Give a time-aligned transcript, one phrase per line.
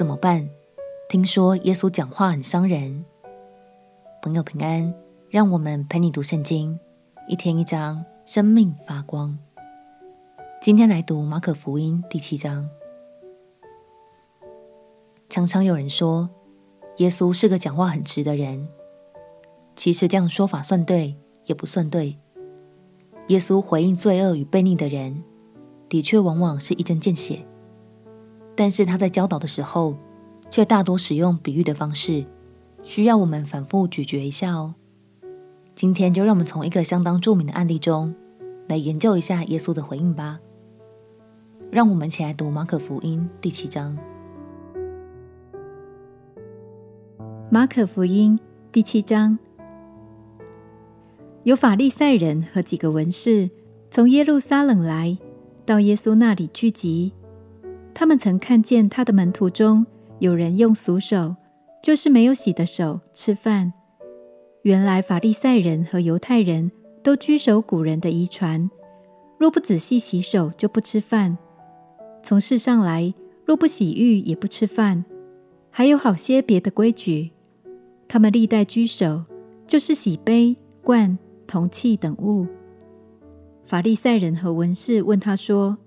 [0.00, 0.48] 怎么办？
[1.10, 3.04] 听说耶稣讲话很伤人。
[4.22, 4.94] 朋友平安，
[5.28, 6.80] 让我们陪你读圣经，
[7.28, 9.36] 一天一章，生命发光。
[10.58, 12.66] 今天来读马可福音第七章。
[15.28, 16.30] 常常有人说，
[16.96, 18.66] 耶稣是个讲话很直的人。
[19.76, 21.14] 其实这样说法算对，
[21.44, 22.16] 也不算对。
[23.28, 25.22] 耶稣回应罪恶与悖逆的人，
[25.90, 27.46] 的确往往是一针见血。
[28.60, 29.96] 但是他在教导的时候，
[30.50, 32.26] 却大多使用比喻的方式，
[32.82, 34.74] 需要我们反复咀嚼一下哦。
[35.74, 38.14] 今天就让我们从一个相当著名的案例中，
[38.68, 40.38] 来研究一下耶稣的回应吧。
[41.70, 43.96] 让我们一起来读马可福音第七章。
[47.48, 48.38] 马可福音
[48.70, 49.38] 第七章，
[51.44, 53.48] 有法利赛人和几个文士
[53.90, 55.16] 从耶路撒冷来
[55.64, 57.14] 到耶稣那里聚集。
[57.94, 59.84] 他们曾看见他的门徒中
[60.18, 61.36] 有人用俗手，
[61.82, 63.72] 就是没有洗的手吃饭。
[64.62, 66.70] 原来法利赛人和犹太人
[67.02, 68.70] 都居守古人的遗传，
[69.38, 71.36] 若不仔细洗手，就不吃饭；
[72.22, 75.04] 从市上来，若不洗浴，也不吃饭。
[75.70, 77.30] 还有好些别的规矩，
[78.06, 79.24] 他们历代居守，
[79.66, 82.46] 就是洗杯、罐、铜器等物。
[83.64, 85.78] 法利赛人和文士问他说：“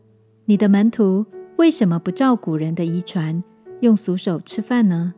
[0.45, 1.25] 你的门徒？”
[1.57, 3.41] 为什么不照古人的遗传，
[3.81, 5.13] 用俗手吃饭呢？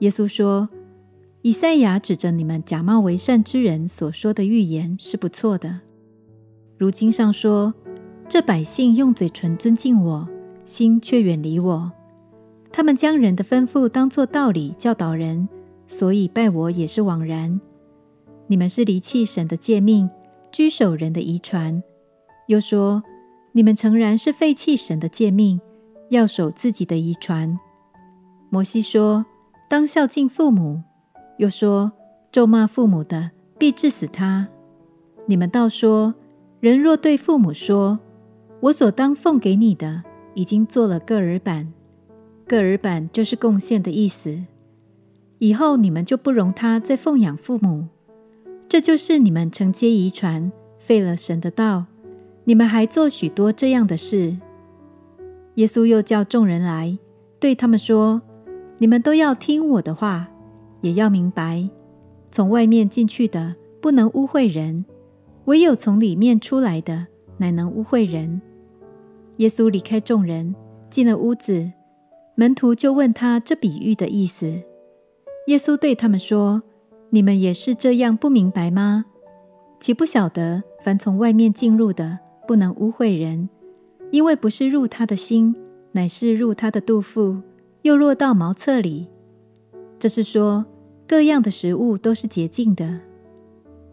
[0.00, 0.68] 耶稣说
[1.42, 5.80] ：“以赛亚指着你们假冒为善之人所说的预言是不错的。
[6.76, 7.72] 如经上说：
[8.28, 10.28] 这百姓用嘴唇尊敬我，
[10.64, 11.90] 心却远离我。
[12.70, 15.48] 他们将人的吩咐当作道理教导人，
[15.86, 17.60] 所以拜我也是枉然。
[18.48, 20.08] 你们是离弃神的诫命，
[20.52, 21.82] 居守人的遗传。”
[22.48, 23.02] 又说。
[23.52, 25.60] 你们诚然是废弃神的诫命，
[26.08, 27.58] 要守自己的遗传。
[28.48, 29.24] 摩西说
[29.68, 30.82] ：“当孝敬父母。”
[31.38, 31.92] 又说
[32.32, 34.48] ：“咒骂父母的，必治死他。”
[35.26, 36.14] 你们倒说
[36.60, 37.98] ：“人若对父母说，
[38.60, 40.02] 我所当奉给你的，
[40.34, 41.72] 已经做了个耳版。
[42.46, 44.42] 各耳版就是贡献的意思。
[45.38, 47.88] 以后你们就不容他再奉养父母。
[48.68, 51.84] 这就是你们承接遗传，废了神的道。”
[52.44, 54.36] 你们还做许多这样的事。
[55.54, 56.98] 耶稣又叫众人来，
[57.38, 58.22] 对他们说
[58.78, 60.28] ：“你们都要听我的话，
[60.80, 61.68] 也要明白，
[62.30, 64.84] 从外面进去的不能污秽人，
[65.44, 68.40] 唯有从里面出来的，乃能污秽人。”
[69.38, 70.54] 耶稣离开众人，
[70.90, 71.72] 进了屋子，
[72.34, 74.62] 门徒就问他这比喻的意思。
[75.48, 76.62] 耶稣对他们说
[77.10, 79.04] ：“你们也是这样不明白吗？
[79.80, 83.48] 岂不晓得，凡从外面进入的，不能污秽人，
[84.10, 85.54] 因为不是入他的心，
[85.92, 87.40] 乃是入他的肚腹，
[87.82, 89.08] 又落到茅厕里。
[89.98, 90.64] 这是说，
[91.06, 93.00] 各样的食物都是洁净的。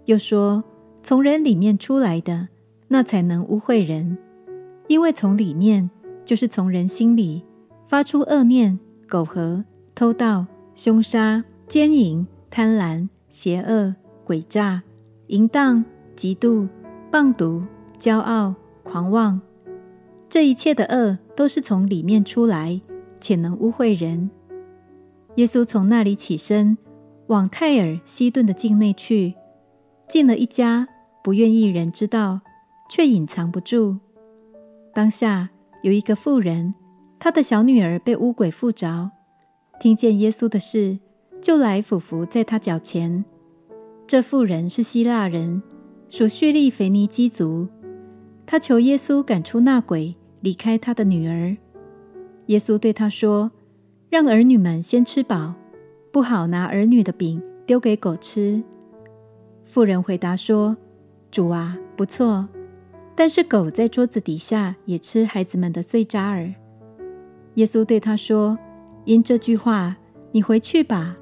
[0.05, 0.63] 又说，
[1.03, 2.47] 从人里面出来的，
[2.87, 4.17] 那才能污秽人，
[4.87, 5.89] 因为从里面，
[6.25, 7.43] 就是从人心里
[7.87, 13.93] 发出恶念、苟合、偷盗、凶杀、奸淫、贪婪、邪恶、
[14.25, 14.81] 诡诈、
[15.27, 15.85] 淫荡、
[16.15, 16.67] 嫉妒、
[17.11, 17.63] 谤讟。
[17.99, 19.41] 骄傲、狂妄，
[20.29, 22.79] 这一切的恶都是从里面出来，
[23.19, 24.29] 且能污秽人。
[25.35, 26.77] 耶稣从那里起身，
[27.27, 29.35] 往泰尔西顿的境内去，
[30.07, 30.87] 进了一家，
[31.23, 32.39] 不愿意人知道，
[32.89, 33.97] 却隐藏不住。
[34.93, 35.49] 当下
[35.83, 36.73] 有一个妇人，
[37.19, 39.11] 她的小女儿被污鬼附着，
[39.79, 40.99] 听见耶稣的事，
[41.41, 43.23] 就来俯伏在他脚前。
[44.07, 45.61] 这妇人是希腊人，
[46.09, 47.67] 属叙利腓尼基族。
[48.51, 51.55] 他求耶稣赶出那鬼，离开他的女儿。
[52.47, 53.51] 耶稣对他说
[54.09, 55.53] ：“让儿女们先吃饱，
[56.11, 58.63] 不好拿儿女的饼丢给狗吃。”
[59.65, 60.75] 妇人回答说
[61.29, 62.49] ：“主啊，不错，
[63.13, 66.51] 但是狗在桌子底下也吃孩子们的碎渣儿。”
[67.53, 68.57] 耶稣对他说
[69.05, 69.95] ：“因这句话，
[70.31, 71.17] 你回去吧，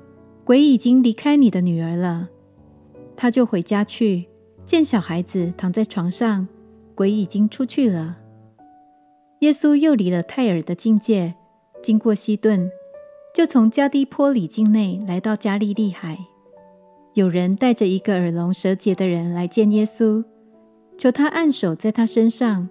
[0.46, 2.30] 鬼已经离开你的女儿了。”
[3.18, 4.30] 他就回家去，
[4.66, 6.48] 见小孩子躺在床上。
[6.98, 8.18] 鬼已经出去了。
[9.42, 11.36] 耶稣又离了泰尔的境界，
[11.84, 12.72] 经过西顿，
[13.36, 16.18] 就从加低坡里境内来到加利利海。
[17.14, 20.24] 有人带着一个耳聋舌结的人来见耶稣，
[20.98, 22.68] 求他按手在他身上。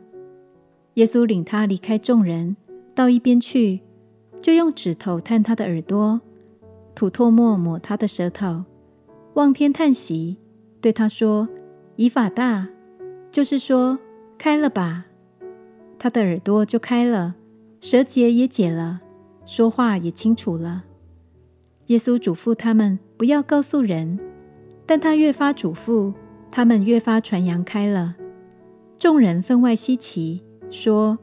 [0.95, 2.57] 耶稣领他离开众人，
[2.97, 3.83] 到一边去，
[4.43, 6.21] 就用指头探他的耳朵，
[6.97, 8.65] 吐唾沫抹他的舌头，
[9.35, 10.39] 望天叹息，
[10.81, 11.49] 对他说
[11.95, 12.67] ：“以法大，
[13.31, 14.01] 就是说。”
[14.39, 15.07] 开了吧，
[15.99, 17.35] 他的耳朵就开了，
[17.81, 19.01] 舌结也解了，
[19.45, 20.85] 说话也清楚了。
[21.87, 24.19] 耶稣嘱咐他们不要告诉人，
[24.85, 26.13] 但他越发嘱咐，
[26.51, 28.17] 他们越发传扬开了。
[28.99, 31.19] 众人分外稀奇，说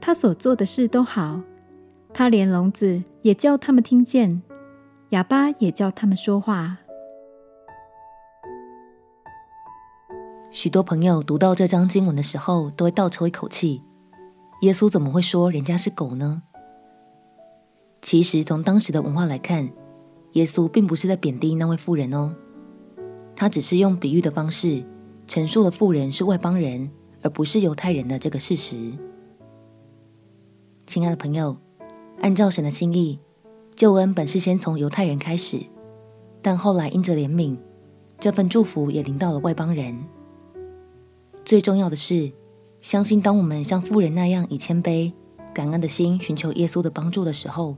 [0.00, 1.40] 他所做的事都好。
[2.12, 4.42] 他连聋子也叫他们听见，
[5.10, 6.78] 哑巴也叫他们说话。
[10.54, 13.82] 许多朋友读到这章经文的时候，都会倒抽一口气：
[14.60, 16.44] 耶稣怎么会说人家是狗呢？
[18.00, 19.68] 其实从当时的文化来看，
[20.34, 22.32] 耶稣并不是在贬低那位妇人哦，
[23.34, 24.80] 他只是用比喻的方式
[25.26, 26.88] 陈述了妇人是外邦人，
[27.20, 28.92] 而不是犹太人的这个事实。
[30.86, 31.56] 亲爱的朋友，
[32.20, 33.18] 按照神的心意，
[33.74, 35.58] 救恩本是先从犹太人开始，
[36.40, 37.58] 但后来因着怜悯，
[38.20, 39.98] 这份祝福也临到了外邦人。
[41.44, 42.32] 最重要的是，
[42.80, 45.12] 相信当我们像妇人那样以谦卑、
[45.54, 47.76] 感恩的心寻求耶稣的帮助的时候，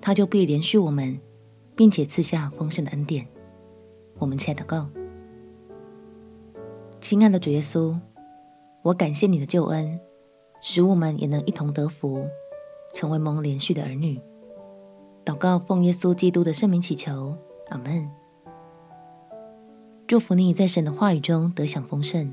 [0.00, 1.20] 他就必怜恤我们。
[1.76, 3.28] 并且赐下丰盛的恩典。
[4.18, 4.88] 我们且祷告，
[7.02, 7.94] 亲爱的主耶稣，
[8.80, 10.00] 我感谢你的救恩，
[10.62, 12.24] 使我们也能一同得福，
[12.94, 14.18] 成为蒙怜恤的儿女。
[15.22, 17.36] 祷告奉耶稣基督的圣名祈求，
[17.68, 18.08] 阿门。
[20.06, 22.32] 祝福你在神的话语中得享丰盛。